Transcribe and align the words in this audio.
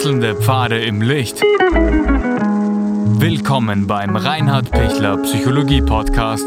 Wechselnde 0.00 0.34
Pfade 0.34 0.82
im 0.82 1.02
Licht. 1.02 1.42
Willkommen 3.20 3.86
beim 3.86 4.16
Reinhard 4.16 4.70
Pichler 4.70 5.18
Psychologie 5.18 5.82
Podcast. 5.82 6.46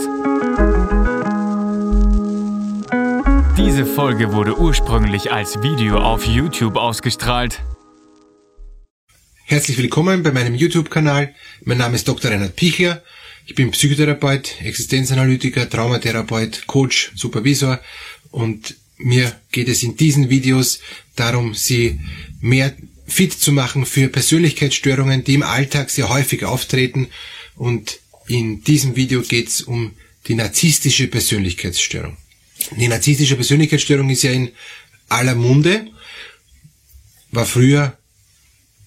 Diese 3.56 3.86
Folge 3.86 4.34
wurde 4.34 4.58
ursprünglich 4.58 5.32
als 5.32 5.62
Video 5.62 6.00
auf 6.00 6.26
YouTube 6.26 6.78
ausgestrahlt. 6.78 7.62
Herzlich 9.46 9.78
willkommen 9.78 10.24
bei 10.24 10.32
meinem 10.32 10.56
YouTube-Kanal. 10.56 11.36
Mein 11.64 11.78
Name 11.78 11.94
ist 11.94 12.08
Dr. 12.08 12.32
Reinhard 12.32 12.56
Pichler. 12.56 13.04
Ich 13.46 13.54
bin 13.54 13.70
Psychotherapeut, 13.70 14.64
Existenzanalytiker, 14.64 15.70
Traumatherapeut, 15.70 16.66
Coach, 16.66 17.12
Supervisor 17.16 17.80
und 18.32 18.74
mir 18.98 19.32
geht 19.52 19.68
es 19.68 19.84
in 19.84 19.96
diesen 19.96 20.32
Videos 20.32 20.80
darum, 21.16 21.54
Sie 21.54 22.00
mehr 22.42 22.74
fit 23.14 23.34
zu 23.34 23.52
machen 23.52 23.86
für 23.86 24.08
Persönlichkeitsstörungen, 24.10 25.24
die 25.24 25.36
im 25.36 25.44
Alltag 25.44 25.90
sehr 25.92 26.10
häufig 26.10 26.46
auftreten. 26.46 27.08
Und 27.56 28.00
in 28.28 28.64
diesem 28.64 28.96
Video 28.96 29.22
geht 29.22 29.50
es 29.50 29.62
um 29.62 29.94
die 30.28 30.36
narzisstische 30.36 31.08
Persönlichkeitsstörung. 31.08 32.18
Die 32.78 32.88
narzisstische 32.88 33.36
Persönlichkeitsstörung 33.36 34.10
ist 34.10 34.24
ja 34.24 34.32
in 34.32 34.52
aller 35.10 35.36
Munde, 35.36 35.88
war 37.32 37.46
früher 37.46 37.98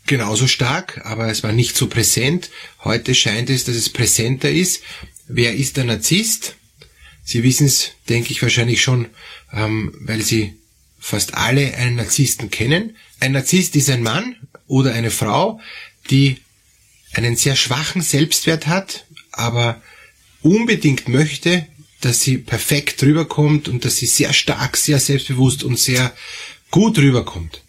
genauso 0.07 0.47
stark, 0.47 1.05
aber 1.05 1.29
es 1.29 1.43
war 1.43 1.53
nicht 1.53 1.77
so 1.77 1.87
präsent. 1.89 2.51
Heute 2.83 3.15
scheint 3.15 3.51
es, 3.51 3.65
dass 3.65 3.77
es 3.77 3.91
präsenter 3.91 4.51
ist. 4.51 4.83
Wer 5.29 5.55
ist 5.55 5.77
der 5.77 5.85
Narzisst? 5.85 6.57
Sie 7.25 7.43
wissen 7.43 7.67
es, 7.67 7.93
denke 8.09 8.33
ich, 8.33 8.43
wahrscheinlich 8.43 8.83
schon, 8.83 9.09
ähm, 9.53 9.93
weil 10.01 10.23
Sie 10.23 10.55
fast 11.07 11.35
alle 11.35 11.73
einen 11.77 11.95
Narzissten 11.95 12.51
kennen. 12.51 12.97
Ein 13.21 13.31
Narzisst 13.31 13.77
ist 13.77 13.89
ein 13.91 14.03
Mann 14.03 14.35
oder 14.67 14.93
eine 14.93 15.13
Frau, 15.13 15.61
die 16.11 16.39
einen 17.13 17.37
sehr 17.37 17.55
schwachen 17.55 18.03
Selbstwert 18.03 18.67
hat, 18.67 19.07
aber 19.31 19.81
unbedingt 20.43 21.07
möchte, 21.07 21.65
dass 22.01 22.23
sie 22.23 22.39
perfekt 22.39 23.05
rüberkommt 23.05 23.69
und 23.69 23.85
dass 23.85 23.99
sie 23.99 24.07
sehr 24.07 24.33
stark, 24.33 24.77
sehr 24.77 24.99
selbstbewusst 24.99 25.63
und 25.63 25.79
sehr 25.79 26.13
gut 26.73 26.99
rüberkommt. 26.99 27.63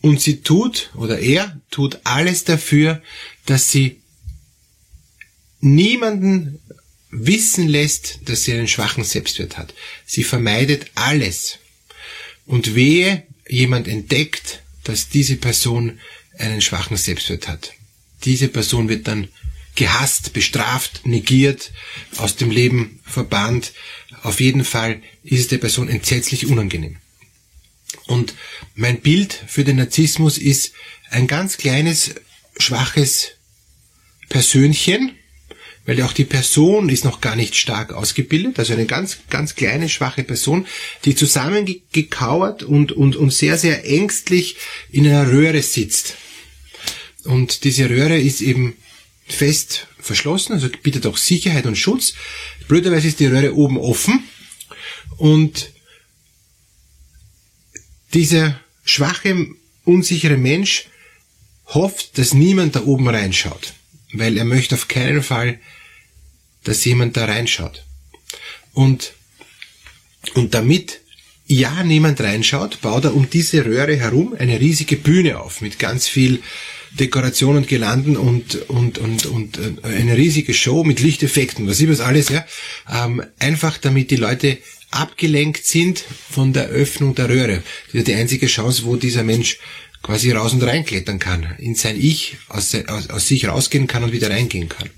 Und 0.00 0.22
sie 0.22 0.40
tut, 0.40 0.90
oder 0.94 1.18
er 1.18 1.60
tut 1.70 2.00
alles 2.04 2.44
dafür, 2.44 3.02
dass 3.44 3.70
sie 3.70 4.00
niemanden 5.60 6.58
wissen 7.10 7.68
lässt, 7.68 8.20
dass 8.24 8.44
sie 8.44 8.54
einen 8.54 8.68
schwachen 8.68 9.04
Selbstwert 9.04 9.58
hat. 9.58 9.74
Sie 10.06 10.24
vermeidet 10.24 10.86
alles. 10.94 11.58
Und 12.46 12.74
wehe, 12.74 13.24
jemand 13.48 13.88
entdeckt, 13.88 14.62
dass 14.84 15.08
diese 15.08 15.36
Person 15.36 15.98
einen 16.38 16.60
schwachen 16.60 16.96
Selbstwert 16.96 17.48
hat. 17.48 17.72
Diese 18.24 18.48
Person 18.48 18.88
wird 18.88 19.08
dann 19.08 19.28
gehasst, 19.74 20.32
bestraft, 20.32 21.02
negiert, 21.04 21.72
aus 22.16 22.36
dem 22.36 22.50
Leben 22.50 23.00
verbannt. 23.04 23.72
Auf 24.22 24.40
jeden 24.40 24.64
Fall 24.64 25.02
ist 25.22 25.40
es 25.40 25.48
der 25.48 25.58
Person 25.58 25.88
entsetzlich 25.88 26.46
unangenehm. 26.46 26.96
Und 28.06 28.34
mein 28.74 29.00
Bild 29.00 29.38
für 29.46 29.64
den 29.64 29.76
Narzissmus 29.76 30.38
ist 30.38 30.72
ein 31.10 31.26
ganz 31.26 31.56
kleines, 31.56 32.14
schwaches 32.58 33.32
Persönchen, 34.28 35.12
weil 35.86 36.02
auch 36.02 36.12
die 36.12 36.24
Person 36.24 36.88
ist 36.88 37.04
noch 37.04 37.20
gar 37.20 37.36
nicht 37.36 37.54
stark 37.54 37.92
ausgebildet, 37.92 38.58
also 38.58 38.72
eine 38.72 38.86
ganz, 38.86 39.18
ganz 39.30 39.54
kleine, 39.54 39.88
schwache 39.88 40.24
Person, 40.24 40.66
die 41.04 41.14
zusammengekauert 41.14 42.64
und, 42.64 42.92
und, 42.92 43.16
und 43.16 43.32
sehr, 43.32 43.56
sehr 43.56 43.88
ängstlich 43.88 44.56
in 44.90 45.06
einer 45.06 45.30
Röhre 45.30 45.62
sitzt. 45.62 46.16
Und 47.24 47.64
diese 47.64 47.88
Röhre 47.88 48.18
ist 48.18 48.40
eben 48.40 48.76
fest 49.26 49.86
verschlossen, 49.98 50.52
also 50.52 50.68
bietet 50.82 51.06
auch 51.06 51.16
Sicherheit 51.16 51.66
und 51.66 51.76
Schutz. 51.76 52.14
Blöderweise 52.68 53.08
ist 53.08 53.20
die 53.20 53.26
Röhre 53.26 53.54
oben 53.54 53.78
offen 53.78 54.24
und 55.16 55.70
dieser 58.12 58.60
schwache, 58.84 59.46
unsichere 59.84 60.36
Mensch 60.36 60.86
hofft, 61.66 62.18
dass 62.18 62.34
niemand 62.34 62.76
da 62.76 62.84
oben 62.84 63.08
reinschaut, 63.08 63.74
weil 64.12 64.36
er 64.36 64.44
möchte 64.44 64.74
auf 64.74 64.88
keinen 64.88 65.22
Fall 65.22 65.60
dass 66.66 66.84
jemand 66.84 67.16
da 67.16 67.24
reinschaut. 67.24 67.84
Und, 68.72 69.12
und 70.34 70.54
damit 70.54 71.00
ja 71.46 71.84
niemand 71.84 72.20
reinschaut, 72.20 72.80
baut 72.80 73.04
er 73.04 73.14
um 73.14 73.30
diese 73.30 73.64
Röhre 73.64 73.96
herum 73.96 74.34
eine 74.38 74.60
riesige 74.60 74.96
Bühne 74.96 75.40
auf 75.40 75.60
mit 75.60 75.78
ganz 75.78 76.08
viel 76.08 76.42
Dekoration 76.98 77.56
und 77.56 77.68
Gelanden 77.68 78.16
und, 78.16 78.56
und, 78.68 78.98
und, 78.98 79.26
und 79.26 79.58
äh, 79.58 79.86
eine 79.86 80.16
riesige 80.16 80.54
Show 80.54 80.82
mit 80.82 81.00
Lichteffekten, 81.00 81.68
was 81.68 81.86
was 81.86 82.00
alles, 82.00 82.30
ja. 82.30 82.44
Ähm, 82.90 83.22
einfach 83.38 83.78
damit 83.78 84.10
die 84.10 84.16
Leute 84.16 84.58
abgelenkt 84.90 85.64
sind 85.66 86.02
von 86.30 86.52
der 86.52 86.68
Öffnung 86.68 87.14
der 87.14 87.28
Röhre. 87.28 87.62
Das 87.86 87.94
ist 87.94 88.08
die 88.08 88.14
einzige 88.14 88.46
Chance, 88.46 88.84
wo 88.84 88.96
dieser 88.96 89.24
Mensch 89.24 89.58
quasi 90.02 90.30
raus 90.32 90.52
und 90.52 90.62
reinklettern 90.62 91.18
kann, 91.18 91.54
in 91.58 91.74
sein 91.74 92.00
Ich, 92.00 92.36
aus, 92.48 92.74
aus, 92.86 93.10
aus 93.10 93.28
sich 93.28 93.46
rausgehen 93.46 93.86
kann 93.86 94.04
und 94.04 94.12
wieder 94.12 94.30
reingehen 94.30 94.68
kann. 94.68 94.88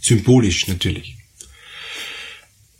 Symbolisch 0.00 0.66
natürlich. 0.68 1.16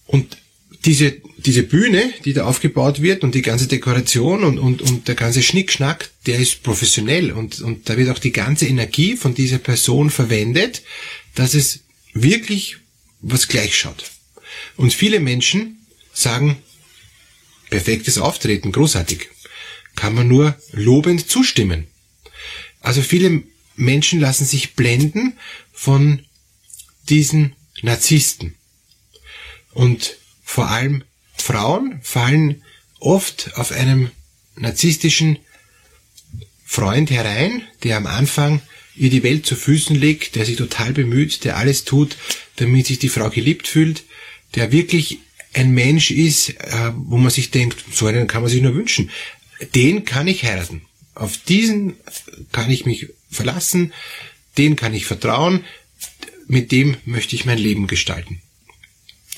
Und 0.06 0.36
diese, 0.84 1.20
diese 1.36 1.62
Bühne, 1.62 2.12
die 2.24 2.32
da 2.32 2.44
aufgebaut 2.44 3.02
wird 3.02 3.22
und 3.22 3.34
die 3.34 3.42
ganze 3.42 3.66
Dekoration 3.66 4.44
und, 4.44 4.58
und, 4.58 4.82
und 4.82 5.08
der 5.08 5.14
ganze 5.14 5.42
Schnickschnack, 5.42 6.10
der 6.26 6.38
ist 6.38 6.62
professionell 6.62 7.32
und, 7.32 7.60
und 7.60 7.88
da 7.88 7.96
wird 7.96 8.08
auch 8.08 8.18
die 8.18 8.32
ganze 8.32 8.66
Energie 8.66 9.16
von 9.16 9.34
dieser 9.34 9.58
Person 9.58 10.10
verwendet, 10.10 10.82
dass 11.34 11.54
es 11.54 11.80
wirklich 12.14 12.78
was 13.20 13.48
gleich 13.48 13.76
schaut. 13.76 14.10
Und 14.76 14.94
viele 14.94 15.20
Menschen 15.20 15.86
sagen, 16.12 16.56
perfektes 17.68 18.18
Auftreten, 18.18 18.72
großartig. 18.72 19.28
Kann 19.96 20.14
man 20.14 20.28
nur 20.28 20.56
lobend 20.72 21.28
zustimmen. 21.28 21.86
Also 22.80 23.02
viele 23.02 23.42
Menschen 23.76 24.20
lassen 24.20 24.46
sich 24.46 24.74
blenden 24.74 25.34
von 25.72 26.24
diesen 27.08 27.54
Narzissten. 27.82 28.54
Und 29.72 30.16
vor 30.42 30.68
allem 30.68 31.04
Frauen 31.36 32.00
fallen 32.02 32.62
oft 32.98 33.52
auf 33.54 33.72
einem 33.72 34.10
narzisstischen 34.56 35.38
Freund 36.64 37.10
herein, 37.10 37.62
der 37.82 37.96
am 37.96 38.06
Anfang 38.06 38.62
ihr 38.94 39.10
die 39.10 39.22
Welt 39.22 39.46
zu 39.46 39.56
Füßen 39.56 39.96
legt, 39.96 40.34
der 40.34 40.44
sich 40.44 40.56
total 40.56 40.92
bemüht, 40.92 41.44
der 41.44 41.56
alles 41.56 41.84
tut, 41.84 42.16
damit 42.56 42.86
sich 42.86 42.98
die 42.98 43.08
Frau 43.08 43.30
geliebt 43.30 43.66
fühlt, 43.66 44.04
der 44.54 44.72
wirklich 44.72 45.18
ein 45.52 45.72
Mensch 45.72 46.10
ist, 46.10 46.50
äh, 46.50 46.92
wo 46.94 47.16
man 47.16 47.30
sich 47.30 47.50
denkt, 47.50 47.84
so 47.92 48.06
einen 48.06 48.26
kann 48.26 48.42
man 48.42 48.50
sich 48.50 48.62
nur 48.62 48.74
wünschen. 48.74 49.10
Den 49.74 50.04
kann 50.04 50.28
ich 50.28 50.44
heiraten. 50.44 50.82
Auf 51.14 51.36
diesen 51.38 51.96
kann 52.52 52.70
ich 52.70 52.86
mich 52.86 53.08
verlassen, 53.30 53.92
den 54.58 54.76
kann 54.76 54.94
ich 54.94 55.06
vertrauen, 55.06 55.64
mit 56.50 56.72
dem 56.72 56.96
möchte 57.04 57.36
ich 57.36 57.44
mein 57.44 57.58
Leben 57.58 57.86
gestalten. 57.86 58.42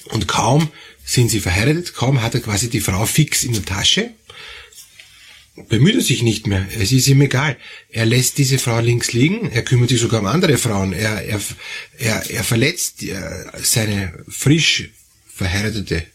Und 0.06 0.28
kaum 0.28 0.70
sind 1.04 1.28
sie 1.28 1.40
verheiratet, 1.40 1.92
kaum 1.92 2.22
hat 2.22 2.34
er 2.34 2.40
quasi 2.40 2.70
die 2.70 2.80
Frau 2.80 3.04
fix 3.04 3.44
in 3.44 3.52
der 3.52 3.66
Tasche, 3.66 4.10
bemüht 5.68 5.96
er 5.96 6.00
sich 6.00 6.22
nicht 6.22 6.46
mehr. 6.46 6.66
Es 6.78 6.90
ist 6.90 7.06
ihm 7.08 7.20
egal. 7.20 7.58
Er 7.90 8.06
lässt 8.06 8.38
diese 8.38 8.58
Frau 8.58 8.80
links 8.80 9.12
liegen. 9.12 9.50
Er 9.50 9.62
kümmert 9.62 9.90
sich 9.90 10.00
sogar 10.00 10.20
um 10.20 10.26
andere 10.26 10.56
Frauen. 10.56 10.94
Er, 10.94 11.22
er, 11.22 11.40
er, 11.98 12.30
er 12.30 12.44
verletzt 12.44 13.02
äh, 13.02 13.44
seine 13.62 14.24
frisch 14.26 14.88
verheiratete 15.26 16.06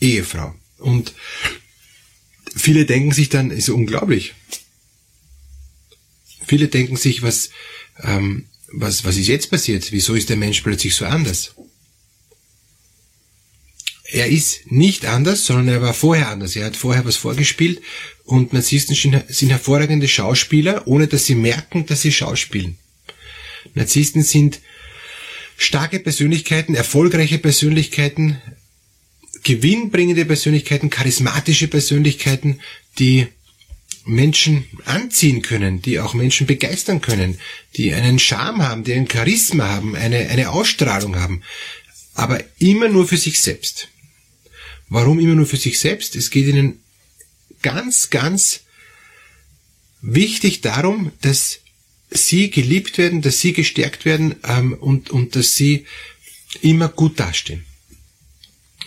Ehefrau. 0.00 0.52
Und 0.78 1.14
viele 2.56 2.86
denken 2.86 3.12
sich 3.12 3.28
dann, 3.28 3.52
ist 3.52 3.68
unglaublich. 3.68 4.34
Viele 6.44 6.66
denken 6.66 6.96
sich, 6.96 7.22
was, 7.22 7.50
ähm, 8.02 8.48
was, 8.72 9.04
was 9.04 9.16
ist 9.16 9.28
jetzt 9.28 9.50
passiert? 9.50 9.92
Wieso 9.92 10.14
ist 10.14 10.28
der 10.28 10.36
Mensch 10.36 10.62
plötzlich 10.62 10.94
so 10.94 11.04
anders? 11.04 11.54
Er 14.04 14.26
ist 14.26 14.70
nicht 14.70 15.06
anders, 15.06 15.46
sondern 15.46 15.68
er 15.68 15.82
war 15.82 15.94
vorher 15.94 16.28
anders. 16.28 16.54
Er 16.54 16.66
hat 16.66 16.76
vorher 16.76 17.04
was 17.04 17.16
vorgespielt 17.16 17.80
und 18.24 18.52
Narzissten 18.52 18.94
sind 18.94 19.50
hervorragende 19.50 20.06
Schauspieler, 20.06 20.86
ohne 20.86 21.06
dass 21.06 21.26
sie 21.26 21.34
merken, 21.34 21.86
dass 21.86 22.02
sie 22.02 22.12
schauspielen. 22.12 22.76
Narzissten 23.74 24.22
sind 24.22 24.60
starke 25.56 25.98
Persönlichkeiten, 25.98 26.74
erfolgreiche 26.74 27.38
Persönlichkeiten, 27.38 28.40
gewinnbringende 29.42 30.24
Persönlichkeiten, 30.24 30.90
charismatische 30.90 31.68
Persönlichkeiten, 31.68 32.60
die 32.98 33.28
Menschen 34.04 34.64
anziehen 34.84 35.42
können, 35.42 35.82
die 35.82 36.00
auch 36.00 36.14
Menschen 36.14 36.46
begeistern 36.46 37.00
können, 37.00 37.38
die 37.76 37.92
einen 37.94 38.18
Charme 38.18 38.62
haben, 38.62 38.84
die 38.84 38.94
ein 38.94 39.08
Charisma 39.08 39.68
haben, 39.68 39.94
eine, 39.94 40.28
eine 40.28 40.50
Ausstrahlung 40.50 41.16
haben, 41.16 41.42
aber 42.14 42.42
immer 42.58 42.88
nur 42.88 43.06
für 43.06 43.16
sich 43.16 43.40
selbst. 43.40 43.88
Warum 44.88 45.18
immer 45.18 45.34
nur 45.34 45.46
für 45.46 45.56
sich 45.56 45.78
selbst? 45.78 46.16
Es 46.16 46.30
geht 46.30 46.46
ihnen 46.46 46.80
ganz, 47.62 48.10
ganz 48.10 48.60
wichtig 50.02 50.60
darum, 50.60 51.12
dass 51.22 51.60
sie 52.10 52.50
geliebt 52.50 52.98
werden, 52.98 53.22
dass 53.22 53.40
sie 53.40 53.52
gestärkt 53.52 54.04
werden 54.04 54.34
ähm, 54.44 54.74
und, 54.74 55.10
und 55.10 55.34
dass 55.36 55.54
sie 55.54 55.86
immer 56.60 56.88
gut 56.88 57.18
dastehen. 57.18 57.64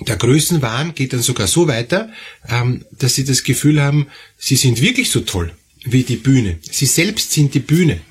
Der 0.02 0.18
Größenwahn 0.18 0.94
geht 0.94 1.14
dann 1.14 1.22
sogar 1.22 1.48
so 1.48 1.68
weiter, 1.68 2.10
ähm, 2.50 2.86
dass 2.92 3.16
sie 3.16 3.24
das 3.24 3.44
Gefühl 3.44 3.82
haben, 3.82 4.08
sie 4.38 4.56
sind 4.56 4.82
wirklich 4.82 5.10
so 5.10 5.22
toll 5.22 5.54
wie 5.86 6.04
die 6.04 6.18
Bühne. 6.18 6.60
Sie 6.70 6.86
selbst 6.86 7.32
sind 7.32 7.54
die 7.54 7.60
Bühne. 7.60 8.02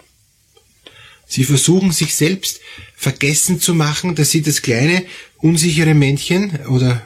Sie 1.27 1.45
versuchen 1.45 1.93
sich 1.93 2.15
selbst 2.15 2.61
vergessen 2.97 3.61
zu 3.61 3.75
machen, 3.75 4.15
dass 4.15 4.31
sie 4.31 4.43
das 4.43 4.63
kleine, 4.63 5.05
unsichere 5.39 5.95
Männchen 5.95 6.59
oder 6.67 7.03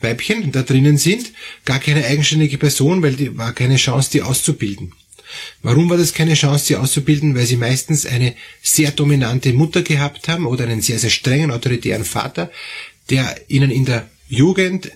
Weibchen 0.00 0.52
da 0.52 0.62
drinnen 0.62 0.98
sind, 0.98 1.32
gar 1.64 1.78
keine 1.78 2.04
eigenständige 2.04 2.58
Person, 2.58 3.02
weil 3.02 3.14
die 3.14 3.36
war 3.36 3.52
keine 3.52 3.76
Chance, 3.76 4.10
die 4.12 4.22
auszubilden. 4.22 4.92
Warum 5.62 5.88
war 5.90 5.96
das 5.96 6.14
keine 6.14 6.34
Chance, 6.34 6.66
sie 6.66 6.76
auszubilden? 6.76 7.34
Weil 7.34 7.46
sie 7.46 7.56
meistens 7.56 8.06
eine 8.06 8.34
sehr 8.62 8.90
dominante 8.90 9.52
Mutter 9.52 9.82
gehabt 9.82 10.28
haben 10.28 10.46
oder 10.46 10.64
einen 10.64 10.82
sehr, 10.82 10.98
sehr 10.98 11.10
strengen, 11.10 11.50
autoritären 11.50 12.04
Vater, 12.04 12.50
der 13.10 13.40
ihnen 13.48 13.70
in 13.70 13.84
der 13.84 14.08
Jugend 14.30 14.92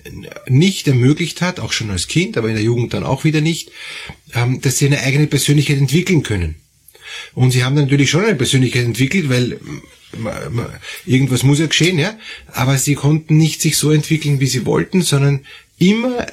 nicht 0.47 0.87
ermöglicht 0.87 1.43
hat, 1.43 1.59
auch 1.59 1.73
schon 1.73 1.91
als 1.91 2.07
Kind, 2.07 2.39
aber 2.39 2.49
in 2.49 2.55
der 2.55 2.65
Jugend 2.65 2.95
dann 2.95 3.03
auch 3.03 3.25
wieder 3.25 3.41
nicht, 3.41 3.73
ähm, 4.33 4.61
dass 4.61 4.79
sie 4.79 4.87
eine 4.87 5.01
eigene 5.01 5.27
Persönlichkeit 5.27 5.79
entwickeln 5.79 6.23
können. 6.23 6.55
Und 7.35 7.51
sie 7.51 7.65
haben 7.65 7.75
natürlich 7.75 8.11
schon 8.11 8.25
eine 8.25 8.37
Persönlichkeit 8.37 8.85
entwickelt, 8.85 9.29
weil 9.29 9.61
irgendwas 11.05 11.43
muss 11.43 11.59
ja 11.59 11.67
geschehen, 11.67 11.99
ja. 11.99 12.17
Aber 12.47 12.79
sie 12.79 12.95
konnten 12.95 13.37
nicht 13.37 13.61
sich 13.61 13.77
so 13.77 13.91
entwickeln, 13.91 14.39
wie 14.39 14.47
sie 14.47 14.67
wollten, 14.67 15.03
sondern 15.03 15.45
immer 15.79 16.27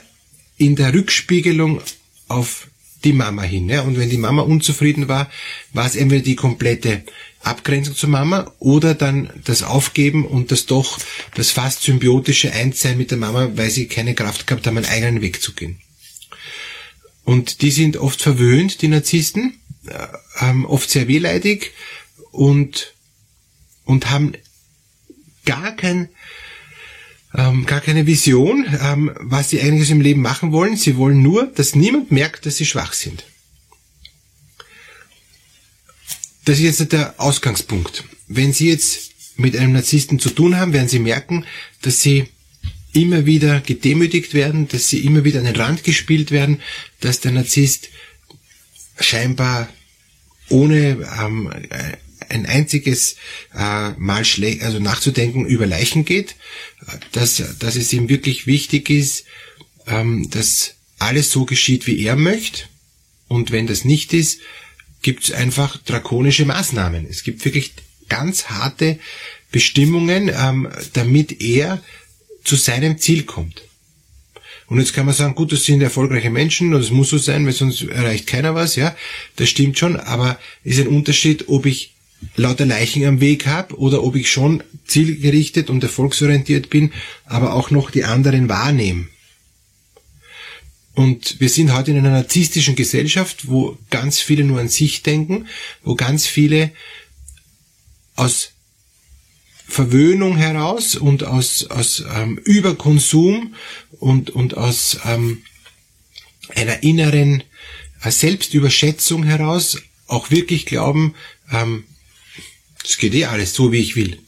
in 0.57 0.75
der 0.75 0.93
Rückspiegelung 0.93 1.81
auf 2.27 2.67
die 3.03 3.13
Mama 3.13 3.41
hin. 3.41 3.67
Ja? 3.67 3.81
Und 3.81 3.97
wenn 3.97 4.11
die 4.11 4.17
Mama 4.17 4.43
unzufrieden 4.43 5.07
war, 5.07 5.29
war 5.73 5.87
es 5.87 5.95
entweder 5.95 6.23
die 6.23 6.35
komplette 6.35 7.03
Abgrenzung 7.43 7.95
zur 7.95 8.09
Mama 8.09 8.53
oder 8.59 8.93
dann 8.93 9.29
das 9.43 9.63
Aufgeben 9.63 10.25
und 10.25 10.51
das 10.51 10.65
doch, 10.67 10.99
das 11.35 11.51
fast 11.51 11.81
symbiotische 11.83 12.51
Einssein 12.51 12.97
mit 12.97 13.11
der 13.11 13.17
Mama, 13.17 13.51
weil 13.55 13.69
sie 13.69 13.87
keine 13.87 14.13
Kraft 14.13 14.45
gehabt 14.47 14.67
haben, 14.67 14.77
einen 14.77 14.85
eigenen 14.85 15.21
Weg 15.21 15.41
zu 15.41 15.53
gehen. 15.53 15.79
Und 17.23 17.61
die 17.61 17.71
sind 17.71 17.97
oft 17.97 18.21
verwöhnt, 18.21 18.81
die 18.81 18.87
Narzissten, 18.87 19.59
äh, 19.87 20.53
oft 20.65 20.89
sehr 20.89 21.07
wehleidig 21.07 21.71
und, 22.31 22.93
und 23.85 24.09
haben 24.09 24.33
gar 25.45 25.75
kein, 25.75 26.09
ähm, 27.33 27.65
gar 27.65 27.81
keine 27.81 28.05
Vision, 28.05 28.65
ähm, 28.81 29.11
was 29.19 29.49
sie 29.49 29.61
eigentlich 29.61 29.89
im 29.91 30.01
Leben 30.01 30.21
machen 30.21 30.51
wollen. 30.51 30.77
Sie 30.77 30.97
wollen 30.97 31.21
nur, 31.21 31.47
dass 31.47 31.75
niemand 31.75 32.11
merkt, 32.11 32.45
dass 32.45 32.57
sie 32.57 32.65
schwach 32.65 32.93
sind. 32.93 33.23
Das 36.45 36.59
ist 36.59 36.79
jetzt 36.79 36.91
der 36.91 37.19
Ausgangspunkt. 37.19 38.03
Wenn 38.27 38.53
Sie 38.53 38.69
jetzt 38.69 39.11
mit 39.37 39.55
einem 39.55 39.73
Narzissten 39.73 40.19
zu 40.19 40.29
tun 40.29 40.57
haben, 40.57 40.73
werden 40.73 40.89
Sie 40.89 40.99
merken, 40.99 41.45
dass 41.81 42.01
Sie 42.01 42.25
immer 42.93 43.25
wieder 43.25 43.61
gedemütigt 43.61 44.33
werden, 44.33 44.67
dass 44.67 44.89
Sie 44.89 44.99
immer 44.99 45.23
wieder 45.23 45.39
an 45.39 45.45
den 45.45 45.55
Rand 45.55 45.83
gespielt 45.83 46.31
werden, 46.31 46.61
dass 46.99 47.19
der 47.19 47.31
Narzisst 47.31 47.89
scheinbar 48.99 49.69
ohne 50.49 51.07
ähm, 51.19 51.49
ein 52.29 52.45
einziges 52.45 53.15
äh, 53.53 53.91
Mal 53.91 54.25
schlecht, 54.25 54.63
also 54.63 54.79
nachzudenken 54.79 55.45
über 55.45 55.67
Leichen 55.67 56.05
geht, 56.05 56.35
dass, 57.11 57.41
dass 57.59 57.75
es 57.75 57.93
ihm 57.93 58.09
wirklich 58.09 58.47
wichtig 58.47 58.89
ist, 58.89 59.25
ähm, 59.87 60.29
dass 60.29 60.75
alles 60.99 61.31
so 61.31 61.45
geschieht, 61.45 61.87
wie 61.87 62.03
er 62.03 62.15
möchte. 62.15 62.63
Und 63.27 63.51
wenn 63.51 63.67
das 63.67 63.85
nicht 63.85 64.13
ist, 64.13 64.39
gibt 65.01 65.23
es 65.23 65.31
einfach 65.31 65.77
drakonische 65.77 66.45
Maßnahmen. 66.45 67.07
Es 67.09 67.23
gibt 67.23 67.43
wirklich 67.45 67.73
ganz 68.09 68.45
harte 68.45 68.99
Bestimmungen, 69.51 70.29
ähm, 70.33 70.69
damit 70.93 71.41
er 71.41 71.81
zu 72.43 72.55
seinem 72.55 72.97
Ziel 72.97 73.23
kommt. 73.23 73.63
Und 74.67 74.79
jetzt 74.79 74.93
kann 74.93 75.05
man 75.05 75.13
sagen, 75.13 75.35
gut, 75.35 75.51
das 75.51 75.65
sind 75.65 75.81
erfolgreiche 75.81 76.29
Menschen 76.29 76.73
und 76.73 76.79
es 76.79 76.91
muss 76.91 77.09
so 77.09 77.17
sein, 77.17 77.45
weil 77.45 77.51
sonst 77.51 77.81
erreicht 77.83 78.25
keiner 78.25 78.55
was, 78.55 78.77
ja. 78.77 78.95
Das 79.35 79.49
stimmt 79.49 79.77
schon, 79.77 79.97
aber 79.97 80.39
ist 80.63 80.79
ein 80.79 80.87
Unterschied, 80.87 81.49
ob 81.49 81.65
ich 81.65 81.93
lauter 82.37 82.65
Leichen 82.65 83.03
am 83.05 83.19
Weg 83.19 83.47
habe 83.47 83.77
oder 83.77 84.03
ob 84.03 84.15
ich 84.15 84.31
schon 84.31 84.63
zielgerichtet 84.85 85.69
und 85.69 85.83
erfolgsorientiert 85.83 86.69
bin, 86.69 86.93
aber 87.25 87.53
auch 87.53 87.71
noch 87.71 87.91
die 87.91 88.05
anderen 88.05 88.47
wahrnehme. 88.47 89.07
Und 90.93 91.39
wir 91.39 91.49
sind 91.49 91.73
heute 91.73 91.91
in 91.91 91.97
einer 91.97 92.11
narzisstischen 92.11 92.75
Gesellschaft, 92.75 93.47
wo 93.47 93.77
ganz 93.89 94.19
viele 94.19 94.43
nur 94.43 94.59
an 94.59 94.69
sich 94.69 95.03
denken, 95.03 95.47
wo 95.83 95.95
ganz 95.95 96.27
viele 96.27 96.71
aus 98.15 98.51
Verwöhnung 99.67 100.35
heraus 100.35 100.97
und 100.97 101.23
aus, 101.23 101.65
aus 101.67 102.03
ähm, 102.13 102.37
Überkonsum 102.43 103.55
und, 103.91 104.29
und 104.29 104.57
aus 104.57 104.99
ähm, 105.05 105.43
einer 106.55 106.83
inneren 106.83 107.43
äh, 108.03 108.11
Selbstüberschätzung 108.11 109.23
heraus 109.23 109.81
auch 110.07 110.29
wirklich 110.29 110.65
glauben, 110.65 111.15
ähm, 111.51 111.85
das 112.83 112.97
geht 112.97 113.13
eh 113.13 113.25
alles 113.25 113.53
so, 113.53 113.71
wie 113.71 113.77
ich 113.77 113.95
will. 113.95 114.19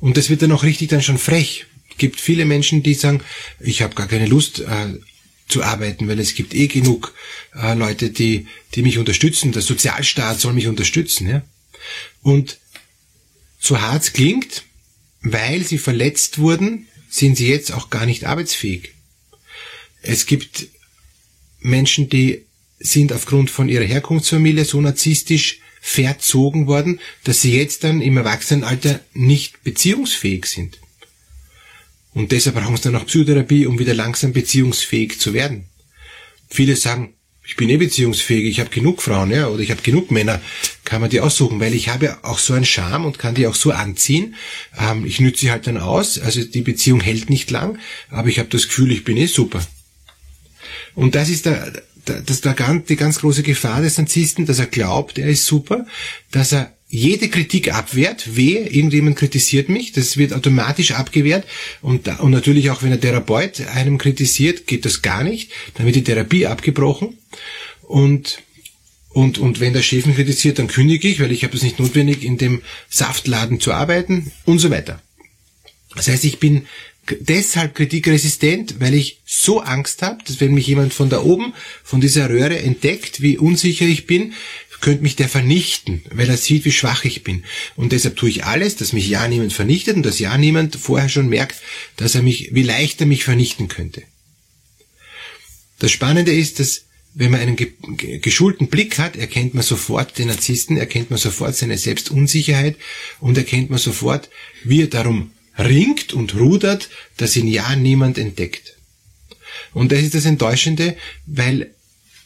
Und 0.00 0.16
das 0.16 0.28
wird 0.28 0.42
dann 0.42 0.52
auch 0.52 0.64
richtig 0.64 0.88
dann 0.88 1.02
schon 1.02 1.18
frech. 1.18 1.66
Es 1.90 1.96
gibt 1.96 2.20
viele 2.20 2.44
Menschen, 2.44 2.82
die 2.82 2.94
sagen, 2.94 3.22
ich 3.58 3.82
habe 3.82 3.94
gar 3.94 4.06
keine 4.06 4.26
Lust 4.26 4.60
äh, 4.60 4.98
zu 5.50 5.62
arbeiten, 5.62 6.08
weil 6.08 6.20
es 6.20 6.34
gibt 6.34 6.54
eh 6.54 6.66
genug 6.66 7.14
äh, 7.54 7.74
Leute, 7.74 8.10
die, 8.10 8.46
die 8.74 8.82
mich 8.82 8.98
unterstützen. 8.98 9.52
Der 9.52 9.62
Sozialstaat 9.62 10.40
soll 10.40 10.52
mich 10.52 10.66
unterstützen. 10.66 11.28
Ja? 11.28 11.42
Und 12.22 12.58
so 13.58 13.80
hart 13.80 14.14
klingt, 14.14 14.64
weil 15.22 15.64
sie 15.64 15.78
verletzt 15.78 16.38
wurden, 16.38 16.86
sind 17.08 17.36
sie 17.36 17.48
jetzt 17.48 17.72
auch 17.72 17.90
gar 17.90 18.06
nicht 18.06 18.24
arbeitsfähig. 18.24 18.92
Es 20.02 20.26
gibt 20.26 20.68
Menschen, 21.60 22.08
die 22.08 22.46
sind 22.78 23.12
aufgrund 23.12 23.50
von 23.50 23.68
ihrer 23.68 23.84
Herkunftsfamilie 23.84 24.64
so 24.64 24.80
narzisstisch 24.80 25.60
verzogen 25.82 26.66
worden, 26.66 27.00
dass 27.24 27.42
sie 27.42 27.56
jetzt 27.56 27.84
dann 27.84 28.00
im 28.00 28.16
Erwachsenenalter 28.16 29.00
nicht 29.12 29.62
beziehungsfähig 29.62 30.46
sind. 30.46 30.78
Und 32.14 32.32
deshalb 32.32 32.56
brauchen 32.56 32.76
sie 32.76 32.82
dann 32.82 32.96
auch 32.96 33.06
Psychotherapie, 33.06 33.66
um 33.66 33.78
wieder 33.78 33.94
langsam 33.94 34.32
beziehungsfähig 34.32 35.20
zu 35.20 35.32
werden. 35.32 35.66
Viele 36.48 36.74
sagen, 36.76 37.14
ich 37.50 37.56
bin 37.56 37.68
eh 37.68 37.78
beziehungsfähig, 37.78 38.44
ich 38.44 38.60
habe 38.60 38.70
genug 38.70 39.02
Frauen, 39.02 39.30
ja, 39.30 39.48
oder 39.48 39.60
ich 39.60 39.70
habe 39.70 39.82
genug 39.82 40.10
Männer, 40.10 40.40
kann 40.84 41.00
man 41.00 41.10
die 41.10 41.20
aussuchen, 41.20 41.58
weil 41.58 41.74
ich 41.74 41.88
habe 41.88 42.22
auch 42.22 42.38
so 42.38 42.52
einen 42.54 42.64
Charme 42.64 43.04
und 43.04 43.18
kann 43.18 43.34
die 43.34 43.46
auch 43.46 43.54
so 43.54 43.72
anziehen. 43.72 44.36
Ähm, 44.78 45.04
ich 45.04 45.20
nütze 45.20 45.40
sie 45.40 45.50
halt 45.50 45.66
dann 45.66 45.76
aus, 45.76 46.18
also 46.18 46.44
die 46.44 46.62
Beziehung 46.62 47.00
hält 47.00 47.30
nicht 47.30 47.50
lang, 47.50 47.78
aber 48.08 48.28
ich 48.28 48.38
habe 48.38 48.48
das 48.48 48.68
Gefühl, 48.68 48.92
ich 48.92 49.04
bin 49.04 49.16
eh 49.16 49.26
super. 49.26 49.66
Und 50.94 51.14
das 51.14 51.28
ist 51.28 51.46
der, 51.46 51.72
das 52.04 52.30
ist 52.30 52.44
der, 52.44 52.54
die 52.54 52.96
ganz 52.96 53.18
große 53.18 53.42
Gefahr 53.42 53.82
des 53.82 53.98
Narzissten, 53.98 54.46
dass 54.46 54.58
er 54.58 54.66
glaubt, 54.66 55.18
er 55.18 55.28
ist 55.28 55.46
super, 55.46 55.86
dass 56.30 56.52
er 56.52 56.72
jede 56.92 57.28
Kritik 57.28 57.72
abwehrt, 57.72 58.36
weh, 58.36 58.56
irgendjemand 58.56 59.16
kritisiert 59.16 59.68
mich, 59.68 59.92
das 59.92 60.16
wird 60.16 60.32
automatisch 60.32 60.90
abgewehrt. 60.90 61.46
Und, 61.80 62.08
und 62.20 62.32
natürlich 62.32 62.70
auch 62.70 62.82
wenn 62.82 62.90
der 62.90 63.00
Therapeut 63.00 63.60
einem 63.68 63.96
kritisiert, 63.96 64.66
geht 64.66 64.84
das 64.84 65.00
gar 65.00 65.22
nicht, 65.22 65.52
dann 65.74 65.86
wird 65.86 65.96
die 65.96 66.04
Therapie 66.04 66.46
abgebrochen. 66.46 67.16
Und 67.82 68.42
und, 69.12 69.38
und 69.38 69.58
wenn 69.58 69.72
der 69.72 69.82
Chef 69.82 70.06
mich 70.06 70.14
kritisiert, 70.14 70.60
dann 70.60 70.68
kündige 70.68 71.08
ich, 71.08 71.18
weil 71.18 71.32
ich 71.32 71.42
habe 71.42 71.56
es 71.56 71.64
nicht 71.64 71.80
notwendig, 71.80 72.22
in 72.22 72.38
dem 72.38 72.62
Saftladen 72.88 73.58
zu 73.58 73.72
arbeiten 73.72 74.30
und 74.44 74.60
so 74.60 74.70
weiter. 74.70 75.02
Das 75.96 76.06
heißt, 76.06 76.24
ich 76.24 76.38
bin 76.38 76.68
deshalb 77.18 77.74
kritikresistent, 77.74 78.76
weil 78.78 78.94
ich 78.94 79.20
so 79.24 79.60
Angst 79.60 80.02
habe, 80.02 80.22
dass 80.24 80.40
wenn 80.40 80.54
mich 80.54 80.68
jemand 80.68 80.94
von 80.94 81.08
da 81.08 81.22
oben, 81.22 81.54
von 81.82 82.00
dieser 82.00 82.28
Röhre 82.30 82.60
entdeckt, 82.60 83.20
wie 83.20 83.36
unsicher 83.36 83.86
ich 83.86 84.06
bin, 84.06 84.32
könnte 84.80 85.02
mich 85.02 85.16
der 85.16 85.28
vernichten, 85.28 86.02
weil 86.10 86.28
er 86.28 86.36
sieht, 86.36 86.64
wie 86.64 86.72
schwach 86.72 87.04
ich 87.04 87.22
bin. 87.22 87.44
Und 87.76 87.92
deshalb 87.92 88.16
tue 88.16 88.30
ich 88.30 88.44
alles, 88.44 88.76
dass 88.76 88.92
mich 88.92 89.08
ja 89.08 89.26
niemand 89.28 89.52
vernichtet 89.52 89.96
und 89.96 90.04
dass 90.04 90.18
ja 90.18 90.36
niemand 90.38 90.76
vorher 90.76 91.08
schon 91.08 91.28
merkt, 91.28 91.60
dass 91.96 92.14
er 92.14 92.22
mich, 92.22 92.54
wie 92.54 92.62
leicht 92.62 93.00
er 93.00 93.06
mich 93.06 93.24
vernichten 93.24 93.68
könnte. 93.68 94.02
Das 95.78 95.90
Spannende 95.92 96.32
ist, 96.32 96.60
dass 96.60 96.84
wenn 97.12 97.32
man 97.32 97.40
einen 97.40 97.56
geschulten 98.20 98.68
Blick 98.68 98.98
hat, 98.98 99.16
erkennt 99.16 99.54
man 99.54 99.64
sofort 99.64 100.16
den 100.18 100.28
Narzissten, 100.28 100.76
erkennt 100.76 101.10
man 101.10 101.18
sofort 101.18 101.56
seine 101.56 101.76
Selbstunsicherheit 101.76 102.76
und 103.18 103.36
erkennt 103.36 103.68
man 103.70 103.80
sofort, 103.80 104.30
wie 104.62 104.82
er 104.82 104.86
darum 104.86 105.32
ringt 105.58 106.12
und 106.12 106.34
rudert, 106.36 106.88
dass 107.16 107.36
ihn 107.36 107.48
ja 107.48 107.74
niemand 107.74 108.16
entdeckt. 108.16 108.76
Und 109.74 109.92
das 109.92 110.00
ist 110.00 110.14
das 110.14 110.24
Enttäuschende, 110.24 110.96
weil 111.26 111.74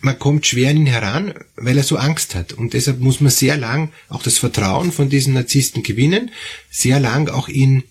man 0.04 0.18
kommt 0.18 0.46
schwer 0.46 0.70
an 0.70 0.76
ihn 0.76 0.86
heran, 0.86 1.34
weil 1.56 1.78
er 1.78 1.82
so 1.82 1.96
Angst 1.96 2.34
hat. 2.34 2.52
Und 2.52 2.74
deshalb 2.74 3.00
muss 3.00 3.20
man 3.20 3.32
sehr 3.32 3.56
lang 3.56 3.90
auch 4.10 4.22
das 4.22 4.38
Vertrauen 4.38 4.92
von 4.92 5.08
diesen 5.08 5.32
Narzissten 5.32 5.82
gewinnen, 5.82 6.30
sehr 6.70 7.00
lang 7.00 7.28
auch 7.28 7.48
ihn 7.48 7.84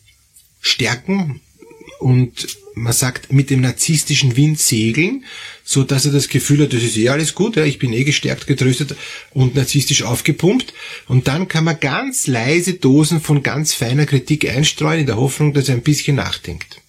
stärken 0.62 1.42
und, 2.00 2.58
man 2.76 2.94
sagt, 2.94 3.32
mit 3.32 3.50
dem 3.50 3.62
narzisstischen 3.62 4.36
Wind 4.36 4.60
segeln, 4.60 5.26
so 5.64 5.84
dass 5.84 6.06
er 6.06 6.12
das 6.12 6.28
Gefühl 6.28 6.64
hat, 6.64 6.74
das 6.74 6.84
ist 6.84 6.98
eh 6.98 7.10
alles 7.10 7.36
gut, 7.36 7.56
ja, 7.56 7.66
ich 7.66 7.80
bin 7.80 7.94
eh 7.94 8.04
gestärkt, 8.04 8.48
getröstet 8.48 8.96
und 9.32 9.56
narzisstisch 9.56 10.04
aufgepumpt. 10.04 10.74
Und 11.08 11.28
dann 11.28 11.48
kann 11.48 11.64
man 11.64 11.80
ganz 11.80 12.28
leise 12.28 12.74
Dosen 12.74 13.22
von 13.22 13.44
ganz 13.44 13.74
feiner 13.74 14.06
Kritik 14.06 14.50
einstreuen, 14.50 15.02
in 15.02 15.06
der 15.06 15.18
Hoffnung, 15.18 15.54
dass 15.54 15.70
er 15.70 15.76
ein 15.76 15.84
bisschen 15.84 16.16
nachdenkt. 16.16 16.82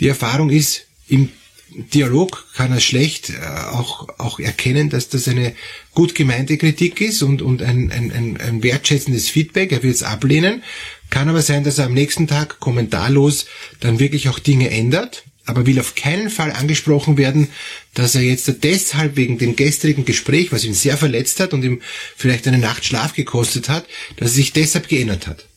Die 0.00 0.08
Erfahrung 0.08 0.50
ist, 0.50 0.86
im 1.08 1.30
Dialog 1.72 2.46
kann 2.54 2.72
er 2.72 2.80
schlecht 2.80 3.30
äh, 3.30 3.34
auch, 3.72 4.08
auch 4.18 4.40
erkennen, 4.40 4.90
dass 4.90 5.08
das 5.08 5.28
eine 5.28 5.54
gut 5.92 6.14
gemeinte 6.14 6.58
Kritik 6.58 7.00
ist 7.00 7.22
und, 7.22 7.42
und 7.42 7.62
ein, 7.62 7.90
ein, 7.90 8.38
ein, 8.40 8.62
wertschätzendes 8.62 9.28
Feedback. 9.28 9.72
Er 9.72 9.82
wird 9.82 9.94
es 9.94 10.02
ablehnen. 10.02 10.62
Kann 11.10 11.28
aber 11.28 11.42
sein, 11.42 11.64
dass 11.64 11.78
er 11.78 11.86
am 11.86 11.94
nächsten 11.94 12.26
Tag 12.26 12.60
kommentarlos 12.60 13.46
dann 13.80 13.98
wirklich 13.98 14.28
auch 14.28 14.38
Dinge 14.38 14.70
ändert, 14.70 15.24
aber 15.44 15.66
will 15.66 15.80
auf 15.80 15.94
keinen 15.94 16.30
Fall 16.30 16.52
angesprochen 16.52 17.16
werden, 17.16 17.48
dass 17.94 18.14
er 18.14 18.22
jetzt 18.22 18.52
deshalb 18.62 19.16
wegen 19.16 19.38
dem 19.38 19.56
gestrigen 19.56 20.04
Gespräch, 20.04 20.52
was 20.52 20.64
ihn 20.64 20.74
sehr 20.74 20.96
verletzt 20.96 21.40
hat 21.40 21.52
und 21.52 21.64
ihm 21.64 21.82
vielleicht 22.16 22.46
eine 22.46 22.58
Nacht 22.58 22.84
Schlaf 22.84 23.14
gekostet 23.14 23.68
hat, 23.68 23.86
dass 24.16 24.30
er 24.30 24.34
sich 24.34 24.52
deshalb 24.52 24.88
geändert 24.88 25.26
hat 25.26 25.49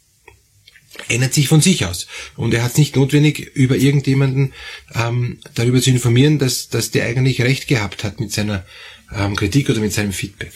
ändert 1.07 1.33
sich 1.33 1.47
von 1.47 1.61
sich 1.61 1.85
aus. 1.85 2.07
Und 2.35 2.53
er 2.53 2.63
hat 2.63 2.71
es 2.71 2.77
nicht 2.77 2.95
notwendig, 2.95 3.51
über 3.55 3.75
irgendjemanden 3.75 4.53
ähm, 4.93 5.39
darüber 5.55 5.81
zu 5.81 5.89
informieren, 5.89 6.39
dass, 6.39 6.69
dass 6.69 6.91
der 6.91 7.05
eigentlich 7.05 7.41
recht 7.41 7.67
gehabt 7.67 8.03
hat 8.03 8.19
mit 8.19 8.31
seiner 8.31 8.65
ähm, 9.15 9.35
Kritik 9.35 9.69
oder 9.69 9.79
mit 9.79 9.93
seinem 9.93 10.13
Feedback. 10.13 10.53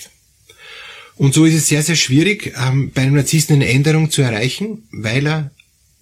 Und 1.16 1.34
so 1.34 1.46
ist 1.46 1.56
es 1.56 1.68
sehr, 1.68 1.82
sehr 1.82 1.96
schwierig, 1.96 2.54
ähm, 2.58 2.92
bei 2.94 3.02
einem 3.02 3.16
Narzissten 3.16 3.56
eine 3.56 3.70
Änderung 3.70 4.12
zu 4.12 4.22
erreichen, 4.22 4.88
weil 4.92 5.26
er 5.26 5.52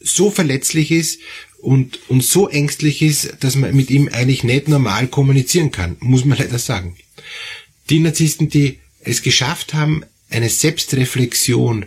so 0.01 0.29
verletzlich 0.29 0.91
ist 0.91 1.19
und, 1.61 1.99
und 2.09 2.23
so 2.23 2.49
ängstlich 2.49 3.01
ist, 3.01 3.37
dass 3.39 3.55
man 3.55 3.75
mit 3.75 3.89
ihm 3.89 4.09
eigentlich 4.11 4.43
nicht 4.43 4.67
normal 4.67 5.07
kommunizieren 5.07 5.71
kann, 5.71 5.95
muss 5.99 6.25
man 6.25 6.37
leider 6.37 6.59
sagen. 6.59 6.97
Die 7.89 7.99
Narzissten, 7.99 8.49
die 8.49 8.79
es 8.99 9.21
geschafft 9.21 9.73
haben, 9.73 10.03
eine 10.29 10.49
Selbstreflexion 10.49 11.85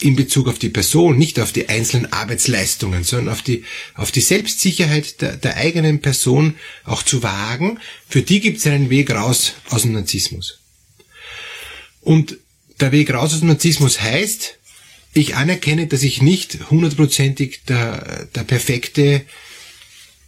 in 0.00 0.16
Bezug 0.16 0.48
auf 0.48 0.58
die 0.58 0.70
Person, 0.70 1.18
nicht 1.18 1.38
auf 1.38 1.52
die 1.52 1.68
einzelnen 1.68 2.12
Arbeitsleistungen, 2.12 3.04
sondern 3.04 3.32
auf 3.32 3.42
die, 3.42 3.64
auf 3.94 4.10
die 4.10 4.20
Selbstsicherheit 4.20 5.20
der, 5.20 5.36
der 5.36 5.56
eigenen 5.56 6.00
Person 6.00 6.56
auch 6.84 7.02
zu 7.02 7.22
wagen, 7.22 7.78
für 8.08 8.22
die 8.22 8.40
gibt 8.40 8.58
es 8.58 8.66
einen 8.66 8.90
Weg 8.90 9.10
raus 9.10 9.52
aus 9.68 9.82
dem 9.82 9.92
Narzissmus. 9.92 10.60
Und 12.00 12.38
der 12.80 12.92
Weg 12.92 13.12
raus 13.12 13.34
aus 13.34 13.40
dem 13.40 13.48
Narzissmus 13.48 14.00
heißt, 14.00 14.58
ich 15.12 15.36
anerkenne, 15.36 15.86
dass 15.86 16.02
ich 16.02 16.22
nicht 16.22 16.70
hundertprozentig 16.70 17.64
der, 17.68 18.28
der 18.34 18.44
perfekte 18.44 19.22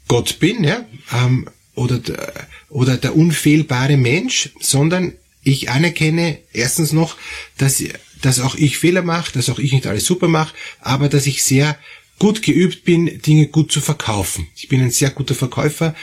Gott 0.08 0.38
bin, 0.40 0.64
ja, 0.64 0.84
ähm, 1.12 1.48
oder, 1.74 1.98
der, 1.98 2.48
oder 2.68 2.96
der 2.98 3.16
unfehlbare 3.16 3.96
Mensch, 3.96 4.50
sondern 4.60 5.14
ich 5.42 5.70
anerkenne 5.70 6.38
erstens 6.52 6.92
noch, 6.92 7.16
dass 7.58 7.82
dass 8.22 8.40
auch 8.40 8.54
ich 8.54 8.78
Fehler 8.78 9.02
mache, 9.02 9.32
dass 9.32 9.50
auch 9.50 9.58
ich 9.58 9.72
nicht 9.72 9.86
alles 9.86 10.04
super 10.04 10.28
mache, 10.28 10.54
aber 10.80 11.08
dass 11.08 11.26
ich 11.26 11.42
sehr 11.42 11.76
gut 12.18 12.42
geübt 12.42 12.84
bin, 12.84 13.20
Dinge 13.20 13.48
gut 13.48 13.72
zu 13.72 13.80
verkaufen. 13.80 14.46
Ich 14.54 14.68
bin 14.68 14.80
ein 14.80 14.92
sehr 14.92 15.10
guter 15.10 15.34
Verkäufer 15.34 15.96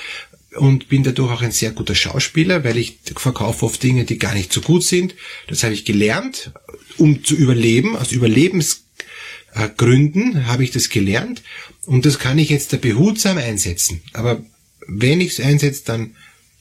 und 0.56 0.90
bin 0.90 1.04
dadurch 1.04 1.32
auch 1.32 1.42
ein 1.42 1.54
sehr 1.54 1.72
guter 1.72 1.96
Schauspieler, 1.96 2.66
weil 2.66 2.78
ich 2.78 3.00
verkaufe 3.16 3.66
oft 3.66 3.82
Dinge, 3.82 4.04
die 4.04 4.20
gar 4.20 4.34
nicht 4.34 4.52
so 4.52 4.60
gut 4.62 4.84
sind. 4.84 5.16
Das 5.48 5.64
habe 5.64 5.74
ich 5.74 5.86
gelernt, 5.86 6.52
um 6.98 7.24
zu 7.24 7.36
überleben. 7.36 7.96
Aus 7.96 8.12
Überlebensgründen 8.12 10.48
habe 10.48 10.66
ich 10.66 10.72
das 10.72 10.90
gelernt 10.90 11.42
und 11.86 12.06
das 12.06 12.20
kann 12.20 12.38
ich 12.38 12.50
jetzt 12.50 12.74
da 12.74 12.78
behutsam 12.78 13.38
einsetzen. 13.38 14.02
Aber 14.12 14.44
wenn 14.88 15.22
ich 15.22 15.32
es 15.32 15.40
einsetze, 15.40 15.84
dann 15.86 16.18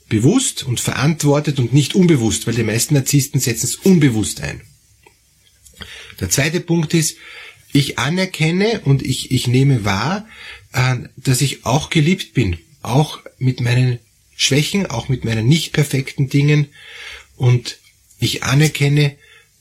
bewusst 0.08 0.62
und 0.62 0.80
verantwortet 0.80 1.58
und 1.58 1.72
nicht 1.72 1.94
unbewusst, 1.94 2.46
weil 2.46 2.54
die 2.54 2.62
meisten 2.62 2.94
Narzissten 2.94 3.40
setzen 3.40 3.66
es 3.66 3.76
unbewusst 3.76 4.40
ein. 4.40 4.62
Der 6.20 6.30
zweite 6.30 6.60
Punkt 6.60 6.94
ist, 6.94 7.16
ich 7.72 7.98
anerkenne 7.98 8.80
und 8.84 9.02
ich, 9.02 9.30
ich 9.30 9.46
nehme 9.46 9.84
wahr, 9.84 10.26
äh, 10.72 10.96
dass 11.16 11.40
ich 11.40 11.66
auch 11.66 11.90
geliebt 11.90 12.34
bin, 12.34 12.58
auch 12.82 13.20
mit 13.38 13.60
meinen 13.60 13.98
Schwächen, 14.36 14.86
auch 14.86 15.08
mit 15.08 15.24
meinen 15.24 15.46
nicht 15.46 15.72
perfekten 15.72 16.28
Dingen 16.28 16.68
und 17.36 17.78
ich 18.18 18.42
anerkenne, 18.42 19.16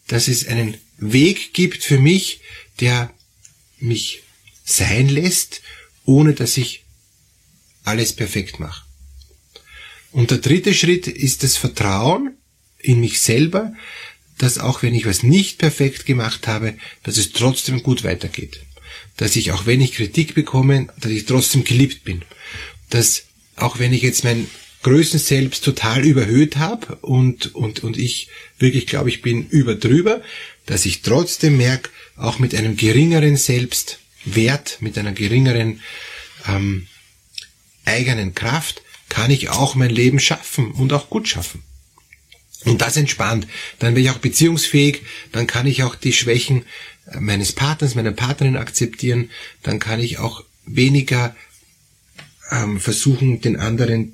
dass 0.07 0.27
es 0.27 0.47
einen 0.47 0.77
Weg 0.97 1.53
gibt 1.53 1.83
für 1.83 1.99
mich, 1.99 2.41
der 2.79 3.11
mich 3.79 4.23
sein 4.63 5.09
lässt, 5.09 5.61
ohne 6.05 6.33
dass 6.33 6.57
ich 6.57 6.85
alles 7.83 8.13
perfekt 8.13 8.59
mache. 8.59 8.86
Und 10.17 10.31
der 10.31 10.39
dritte 10.39 10.73
Schritt 10.73 11.05
ist 11.05 11.43
das 11.43 11.57
Vertrauen 11.57 12.35
in 12.79 13.01
mich 13.01 13.21
selber, 13.21 13.73
dass 14.39 14.57
auch 14.57 14.81
wenn 14.81 14.95
ich 14.95 15.05
was 15.05 15.21
nicht 15.21 15.59
perfekt 15.59 16.07
gemacht 16.07 16.47
habe, 16.47 16.73
dass 17.03 17.17
es 17.17 17.33
trotzdem 17.33 17.83
gut 17.83 18.03
weitergeht. 18.03 18.61
Dass 19.17 19.35
ich 19.35 19.51
auch 19.51 19.67
wenn 19.67 19.79
ich 19.79 19.91
Kritik 19.91 20.33
bekomme, 20.33 20.87
dass 20.99 21.11
ich 21.11 21.25
trotzdem 21.25 21.63
geliebt 21.63 22.03
bin. 22.03 22.23
Dass 22.89 23.25
auch 23.57 23.77
wenn 23.77 23.93
ich 23.93 24.01
jetzt 24.01 24.23
mein 24.23 24.47
Größen 24.81 25.19
selbst 25.19 25.63
total 25.63 26.03
überhöht 26.03 26.57
habe 26.57 26.95
und, 26.95 27.53
und, 27.53 27.83
und 27.83 27.95
ich 27.95 28.29
wirklich 28.57 28.87
glaube, 28.87 29.09
ich 29.09 29.21
bin 29.21 29.47
über 29.47 29.75
drüber, 29.75 30.23
dass 30.65 30.87
ich 30.87 31.03
trotzdem 31.03 31.57
merke, 31.57 31.91
auch 32.15 32.39
mit 32.39 32.55
einem 32.55 32.75
geringeren 32.75 33.37
Selbstwert, 33.37 34.77
mit 34.79 34.97
einer 34.97 35.11
geringeren 35.11 35.81
ähm, 36.47 36.87
eigenen 37.85 38.33
Kraft, 38.33 38.81
kann 39.09 39.31
ich 39.31 39.49
auch 39.49 39.75
mein 39.75 39.89
Leben 39.89 40.19
schaffen 40.19 40.71
und 40.71 40.93
auch 40.93 41.09
gut 41.09 41.27
schaffen. 41.27 41.63
Und 42.65 42.81
das 42.81 42.97
entspannt. 42.97 43.47
Dann 43.79 43.93
bin 43.93 44.03
ich 44.03 44.09
auch 44.09 44.17
beziehungsfähig, 44.17 45.01
dann 45.31 45.47
kann 45.47 45.67
ich 45.67 45.83
auch 45.83 45.95
die 45.95 46.13
Schwächen 46.13 46.65
äh, 47.11 47.19
meines 47.19 47.53
Partners, 47.53 47.95
meiner 47.95 48.11
Partnerin 48.11 48.57
akzeptieren, 48.57 49.29
dann 49.63 49.79
kann 49.79 49.99
ich 49.99 50.17
auch 50.17 50.43
weniger 50.65 51.35
ähm, 52.51 52.79
versuchen, 52.79 53.41
den 53.41 53.57
anderen 53.57 54.13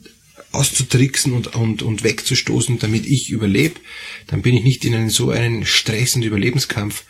auszutricksen 0.51 1.33
und, 1.33 1.55
und, 1.55 1.81
und 1.81 2.03
wegzustoßen, 2.03 2.77
damit 2.79 3.05
ich 3.05 3.31
überlebe. 3.31 3.79
Dann 4.27 4.41
bin 4.41 4.55
ich 4.55 4.63
nicht 4.63 4.85
in 4.85 4.93
einen 4.93 5.09
so 5.09 5.31
einen 5.31 5.65
Stress- 5.65 6.15
und 6.15 6.23
Überlebenskampf, 6.23 7.05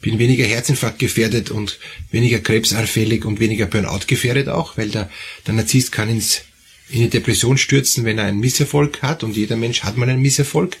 bin 0.00 0.18
weniger 0.18 0.44
Herzinfarkt 0.44 0.98
gefährdet 1.00 1.50
und 1.50 1.78
weniger 2.10 2.38
krebsanfällig 2.38 3.24
und 3.24 3.40
weniger 3.40 3.66
Burnout 3.66 4.06
gefährdet 4.06 4.48
auch, 4.48 4.76
weil 4.76 4.90
der, 4.90 5.10
der 5.46 5.54
Narzisst 5.54 5.90
kann 5.92 6.08
ins 6.08 6.42
in 6.88 7.00
die 7.00 7.10
Depression 7.10 7.58
stürzen, 7.58 8.04
wenn 8.04 8.18
er 8.18 8.24
einen 8.24 8.40
Misserfolg 8.40 9.02
hat 9.02 9.22
und 9.22 9.36
jeder 9.36 9.56
Mensch 9.56 9.82
hat 9.82 9.96
mal 9.96 10.08
einen 10.08 10.22
Misserfolg. 10.22 10.76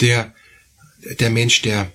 Der, 0.00 0.34
der 1.20 1.30
Mensch, 1.30 1.62
der 1.62 1.92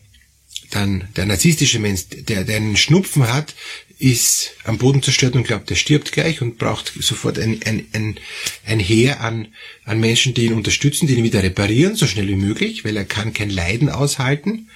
dann, 0.72 1.08
der 1.15 1.25
narzisstische 1.25 1.79
Mensch, 1.79 2.03
der, 2.10 2.44
der 2.44 2.58
einen 2.58 2.77
Schnupfen 2.77 3.27
hat, 3.27 3.56
ist 3.98 4.51
am 4.63 4.77
Boden 4.77 5.03
zerstört 5.03 5.36
und 5.36 5.44
glaubt, 5.44 5.70
er 5.70 5.75
stirbt 5.75 6.13
gleich 6.13 6.41
und 6.41 6.58
braucht 6.58 6.94
sofort 7.00 7.38
ein, 7.38 7.60
ein, 7.65 7.86
ein, 7.91 8.20
ein 8.65 8.79
Heer 8.79 9.20
an, 9.22 9.50
an 9.84 10.00
Menschen, 10.00 10.34
die 10.34 10.46
ihn 10.46 10.53
unterstützen, 10.53 11.08
die 11.08 11.15
ihn 11.15 11.24
wieder 11.24 11.44
reparieren, 11.44 11.96
so 11.96 12.08
schnell 12.08 12.27
wie 12.29 12.36
möglich, 12.36 12.86
weil 12.86 12.96
er 12.96 13.06
kann 13.06 13.34
kein 13.34 13.50
Leiden 13.50 13.89
aushalten 13.89 14.70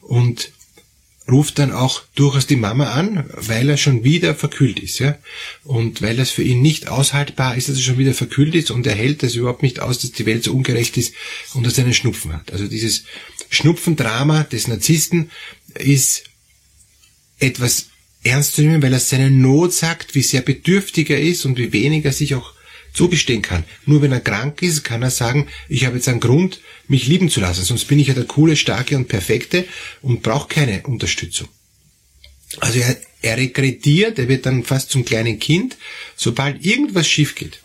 und 0.00 0.50
ruft 1.30 1.58
dann 1.58 1.72
auch 1.72 2.02
durchaus 2.14 2.46
die 2.46 2.56
Mama 2.56 2.92
an, 2.92 3.24
weil 3.34 3.68
er 3.70 3.76
schon 3.76 4.04
wieder 4.04 4.34
verkühlt 4.34 4.78
ist, 4.78 4.98
ja. 4.98 5.16
Und 5.64 6.02
weil 6.02 6.18
es 6.18 6.30
für 6.30 6.42
ihn 6.42 6.60
nicht 6.60 6.88
aushaltbar 6.88 7.56
ist, 7.56 7.68
dass 7.68 7.76
er 7.76 7.82
schon 7.82 7.98
wieder 7.98 8.14
verkühlt 8.14 8.54
ist 8.54 8.70
und 8.70 8.86
er 8.86 8.94
hält 8.94 9.22
es 9.22 9.34
überhaupt 9.34 9.62
nicht 9.62 9.80
aus, 9.80 9.98
dass 10.00 10.12
die 10.12 10.26
Welt 10.26 10.44
so 10.44 10.52
ungerecht 10.52 10.96
ist 10.96 11.14
und 11.54 11.64
dass 11.64 11.78
er 11.78 11.84
einen 11.84 11.94
Schnupfen 11.94 12.32
hat. 12.32 12.52
Also 12.52 12.66
dieses 12.66 13.04
Schnupfendrama 13.48 14.44
des 14.44 14.68
Narzissten 14.68 15.30
ist 15.74 16.24
etwas 17.38 17.86
ernst 18.22 18.54
zu 18.54 18.62
nehmen, 18.62 18.82
weil 18.82 18.92
er 18.92 19.00
seine 19.00 19.30
Not 19.30 19.72
sagt, 19.72 20.14
wie 20.14 20.22
sehr 20.22 20.42
bedürftig 20.42 21.10
er 21.10 21.20
ist 21.20 21.44
und 21.44 21.58
wie 21.58 21.72
wenig 21.72 22.04
er 22.04 22.12
sich 22.12 22.34
auch 22.34 22.53
zugestehen 22.94 23.42
kann. 23.42 23.64
Nur 23.84 24.00
wenn 24.00 24.12
er 24.12 24.20
krank 24.20 24.62
ist, 24.62 24.84
kann 24.84 25.02
er 25.02 25.10
sagen, 25.10 25.48
ich 25.68 25.84
habe 25.84 25.96
jetzt 25.96 26.08
einen 26.08 26.20
Grund, 26.20 26.60
mich 26.88 27.06
lieben 27.06 27.28
zu 27.28 27.40
lassen, 27.40 27.64
sonst 27.64 27.86
bin 27.86 27.98
ich 27.98 28.06
ja 28.06 28.14
der 28.14 28.24
coole, 28.24 28.56
starke 28.56 28.96
und 28.96 29.08
perfekte 29.08 29.66
und 30.00 30.22
brauche 30.22 30.48
keine 30.48 30.82
Unterstützung. 30.84 31.48
Also 32.60 32.78
er, 32.78 32.96
er 33.20 33.36
regrediert, 33.36 34.18
er 34.18 34.28
wird 34.28 34.46
dann 34.46 34.64
fast 34.64 34.90
zum 34.90 35.04
kleinen 35.04 35.38
Kind, 35.38 35.76
sobald 36.16 36.64
irgendwas 36.64 37.08
schief 37.08 37.34
geht. 37.34 37.60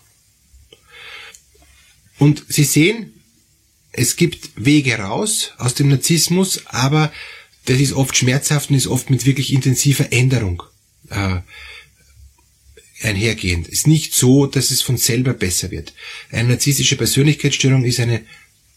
Und 2.17 2.43
Sie 2.49 2.63
sehen, 2.63 3.13
es 3.91 4.15
gibt 4.15 4.49
Wege 4.55 4.97
raus 4.97 5.53
aus 5.57 5.73
dem 5.73 5.89
Narzissmus, 5.89 6.65
aber 6.65 7.11
das 7.65 7.79
ist 7.79 7.93
oft 7.93 8.15
schmerzhaft 8.17 8.69
und 8.69 8.75
ist 8.75 8.87
oft 8.87 9.09
mit 9.09 9.25
wirklich 9.25 9.53
intensiver 9.53 10.11
Änderung 10.11 10.63
äh, 11.09 11.37
einhergehend. 13.01 13.67
Es 13.67 13.79
ist 13.79 13.87
nicht 13.87 14.13
so, 14.13 14.45
dass 14.45 14.71
es 14.71 14.81
von 14.81 14.97
selber 14.97 15.33
besser 15.33 15.71
wird. 15.71 15.93
Eine 16.31 16.49
narzisstische 16.49 16.97
Persönlichkeitsstörung 16.97 17.85
ist 17.85 17.99
eine 17.99 18.21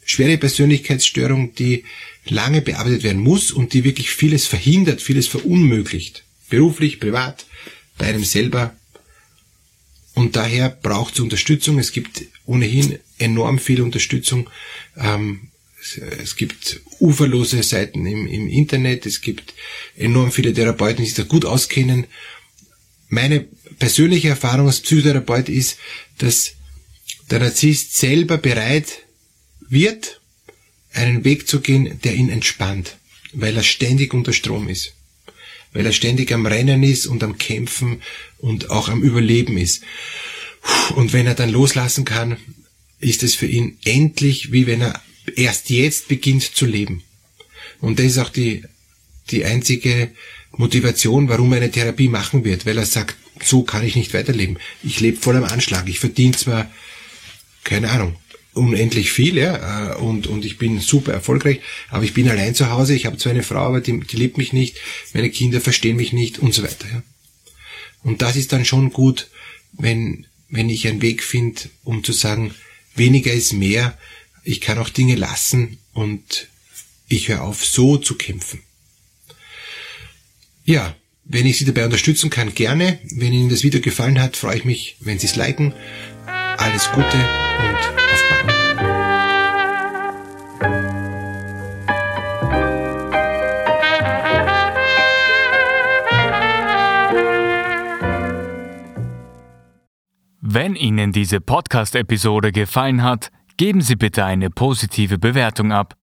schwere 0.05 0.39
Persönlichkeitsstörung, 0.39 1.55
die 1.55 1.85
lange 2.25 2.63
bearbeitet 2.63 3.03
werden 3.03 3.23
muss 3.23 3.51
und 3.51 3.73
die 3.73 3.85
wirklich 3.85 4.11
vieles 4.11 4.47
verhindert, 4.47 5.01
vieles 5.01 5.27
verunmöglicht. 5.29 6.25
Beruflich, 6.49 7.01
privat, 7.01 7.47
bei 7.99 8.07
einem 8.07 8.25
selber 8.25 8.75
Und 10.15 10.37
daher 10.37 10.69
braucht 10.69 11.15
es 11.15 11.21
Unterstützung. 11.21 11.79
Es 11.79 11.93
gibt 11.93 12.23
ohnehin 12.45 12.99
enorm 13.19 13.59
viel 13.59 13.81
Unterstützung. 13.81 14.51
Ähm, 14.97 15.49
es 16.23 16.37
gibt 16.37 16.81
uferlose 17.01 17.63
Seiten 17.63 18.07
im, 18.07 18.27
im 18.27 18.49
Internet. 18.49 19.07
Es 19.07 19.21
gibt 19.21 19.55
enorm 19.97 20.31
viele 20.31 20.53
Therapeuten, 20.53 20.99
die 21.03 21.07
sich 21.09 21.17
da 21.17 21.25
gut 21.25 21.45
auskennen. 21.45 22.07
Meine 23.13 23.41
persönliche 23.79 24.31
Erfahrung 24.31 24.69
als 24.69 24.81
Psychotherapeut 24.81 25.51
ist, 25.51 25.77
dass 26.17 26.53
der 27.31 27.41
Narzisst 27.41 27.99
selber 27.99 28.39
bereit 28.39 29.01
wird, 29.69 30.23
einen 30.95 31.23
Weg 31.23 31.47
zu 31.47 31.61
gehen, 31.61 32.01
der 32.05 32.15
ihn 32.15 32.31
entspannt, 32.31 32.97
weil 33.35 33.55
er 33.55 33.65
ständig 33.65 34.15
unter 34.15 34.33
Strom 34.33 34.67
ist, 34.71 34.95
weil 35.75 35.85
er 35.85 35.93
ständig 35.93 36.33
am 36.33 36.47
Rennen 36.47 36.83
ist 36.83 37.05
und 37.05 37.23
am 37.23 37.37
Kämpfen 37.37 38.01
und 38.39 38.71
auch 38.71 38.89
am 38.89 39.03
Überleben 39.03 39.59
ist. 39.59 39.83
Und 40.97 41.13
wenn 41.13 41.27
er 41.27 41.35
dann 41.35 41.51
loslassen 41.51 42.07
kann, 42.07 42.39
ist 42.99 43.23
es 43.23 43.35
für 43.35 43.47
ihn 43.47 43.77
endlich, 43.85 44.53
wie 44.53 44.67
wenn 44.67 44.81
er 44.81 45.03
erst 45.37 45.69
jetzt 45.69 46.09
beginnt 46.09 46.45
zu 46.45 46.65
leben. 46.65 47.03
Und 47.79 47.99
das 47.99 48.07
ist 48.07 48.19
auch 48.19 48.31
die, 48.31 48.65
die 49.31 49.45
einzige 49.45 50.13
Motivation, 50.57 51.29
warum 51.29 51.53
er 51.53 51.59
eine 51.59 51.71
Therapie 51.71 52.09
machen 52.09 52.45
wird, 52.45 52.67
weil 52.67 52.79
er 52.79 52.87
sagt, 52.87 53.17
so 53.43 53.63
kann 53.63 53.85
ich 53.85 53.97
nicht 53.97 54.15
weiterleben. 54.15 54.59
Ich 54.83 55.01
lebe 55.01 55.17
voll 55.17 55.37
am 55.37 55.45
Anschlag. 55.45 55.89
Ich 55.89 55.99
verdiene 55.99 56.37
zwar, 56.37 56.71
keine 57.65 57.91
Ahnung, 57.91 58.17
unendlich 58.55 59.13
viel, 59.13 59.39
ja, 59.39 59.93
äh, 59.93 59.97
und, 59.97 60.27
und 60.27 60.45
ich 60.45 60.59
bin 60.59 60.79
super 60.81 61.13
erfolgreich, 61.13 61.61
aber 61.89 62.05
ich 62.05 62.13
bin 62.13 62.29
allein 62.29 62.55
zu 62.55 62.71
Hause, 62.71 62.95
ich 62.95 63.07
habe 63.07 63.17
zwar 63.17 63.33
eine 63.33 63.43
Frau, 63.43 63.61
aber 63.61 63.81
die, 63.81 64.01
die 64.01 64.17
liebt 64.17 64.37
mich 64.37 64.53
nicht, 64.53 64.77
meine 65.15 65.31
Kinder 65.31 65.61
verstehen 65.61 65.97
mich 65.97 66.13
nicht 66.13 66.39
und 66.39 66.53
so 66.53 66.63
weiter, 66.63 66.87
ja. 66.91 67.03
Und 68.03 68.21
das 68.21 68.37
ist 68.37 68.53
dann 68.53 68.65
schon 68.65 68.93
gut, 68.93 69.31
wenn, 69.73 70.27
wenn 70.49 70.69
ich 70.69 70.89
einen 70.89 71.03
Weg 71.03 71.23
finde, 71.23 71.63
um 71.85 72.03
zu 72.03 72.13
sagen, 72.13 72.53
weniger 72.95 73.33
ist 73.33 73.53
mehr, 73.53 73.97
ich 74.45 74.61
kann 74.61 74.79
auch 74.79 74.89
Dinge 74.89 75.15
lassen 75.15 75.79
und 75.93 76.49
ich 77.09 77.29
höre 77.29 77.43
auf, 77.43 77.65
so 77.65 77.97
zu 77.97 78.17
kämpfen. 78.17 78.61
Ja, 80.65 80.95
wenn 81.25 81.47
ich 81.47 81.59
Sie 81.59 81.65
dabei 81.65 81.85
unterstützen 81.85 82.31
kann, 82.31 82.55
gerne. 82.55 82.99
Wenn 83.11 83.33
Ihnen 83.33 83.49
das 83.49 83.65
Video 83.65 83.81
gefallen 83.81 84.21
hat, 84.21 84.37
freue 84.37 84.59
ich 84.59 84.65
mich, 84.65 84.97
wenn 85.01 85.19
Sie 85.19 85.27
es 85.27 85.35
liken. 85.35 85.73
Alles 86.57 86.91
Gute 86.93 87.17
und 87.17 87.77
auf 87.77 88.25
bald. 88.31 88.53
Wenn 100.41 100.77
Ihnen 100.77 101.13
diese 101.13 101.41
Podcast-Episode 101.41 102.53
gefallen 102.53 103.03
hat, 103.03 103.31
geben 103.57 103.81
Sie 103.81 103.97
bitte 103.97 104.25
eine 104.25 104.51
positive 104.51 105.19
Bewertung 105.19 105.73
ab. 105.73 105.97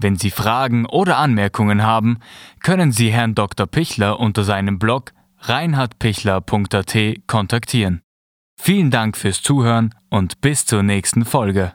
Wenn 0.00 0.16
Sie 0.16 0.30
Fragen 0.30 0.86
oder 0.86 1.18
Anmerkungen 1.18 1.82
haben, 1.82 2.18
können 2.62 2.92
Sie 2.92 3.12
Herrn 3.12 3.34
Dr. 3.34 3.66
Pichler 3.66 4.20
unter 4.20 4.44
seinem 4.44 4.78
Blog 4.78 5.12
reinhardpichler.at 5.38 6.96
kontaktieren. 7.26 8.02
Vielen 8.60 8.90
Dank 8.90 9.16
fürs 9.16 9.42
Zuhören 9.42 9.94
und 10.10 10.40
bis 10.40 10.66
zur 10.66 10.82
nächsten 10.82 11.24
Folge. 11.24 11.74